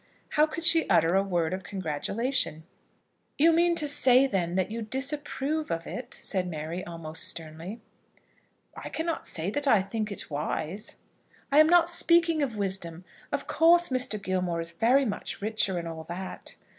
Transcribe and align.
How 0.29 0.47
could 0.47 0.63
she 0.63 0.89
utter 0.89 1.13
a 1.13 1.21
word 1.21 1.53
of 1.53 1.63
congratulation? 1.63 2.63
"You 3.37 3.51
mean, 3.51 3.73
then, 3.75 3.75
to 3.75 3.87
say 3.87 4.25
that 4.25 4.71
you 4.71 4.81
disapprove 4.81 5.69
of 5.69 5.85
it?" 5.85 6.15
said 6.15 6.47
Mary, 6.47 6.83
almost 6.83 7.23
sternly. 7.23 7.81
"I 8.75 8.89
cannot 8.89 9.27
say 9.27 9.51
that 9.51 9.67
I 9.67 9.83
think 9.83 10.11
it 10.11 10.31
wise." 10.31 10.95
"I 11.51 11.59
am 11.59 11.69
not 11.69 11.87
speaking 11.87 12.41
of 12.41 12.57
wisdom. 12.57 13.05
Of 13.31 13.45
course, 13.45 13.89
Mr. 13.89 14.19
Gilmore 14.19 14.59
is 14.59 14.71
very 14.71 15.05
much 15.05 15.39
richer, 15.39 15.77
and 15.77 15.87
all 15.87 16.05
that." 16.05 16.55